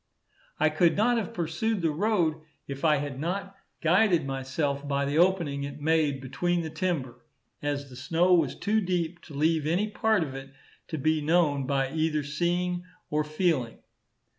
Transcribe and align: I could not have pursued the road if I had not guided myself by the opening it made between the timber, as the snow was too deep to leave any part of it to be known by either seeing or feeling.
I 0.59 0.69
could 0.69 0.97
not 0.97 1.17
have 1.17 1.31
pursued 1.31 1.83
the 1.83 1.91
road 1.91 2.41
if 2.67 2.83
I 2.83 2.95
had 2.97 3.19
not 3.19 3.55
guided 3.81 4.25
myself 4.25 4.87
by 4.87 5.05
the 5.05 5.19
opening 5.19 5.63
it 5.63 5.79
made 5.79 6.21
between 6.21 6.61
the 6.63 6.71
timber, 6.71 7.23
as 7.61 7.87
the 7.87 7.95
snow 7.95 8.33
was 8.33 8.55
too 8.55 8.81
deep 8.81 9.21
to 9.25 9.35
leave 9.35 9.67
any 9.67 9.89
part 9.89 10.23
of 10.23 10.33
it 10.33 10.55
to 10.87 10.97
be 10.97 11.21
known 11.21 11.67
by 11.67 11.91
either 11.91 12.23
seeing 12.23 12.83
or 13.11 13.23
feeling. 13.23 13.77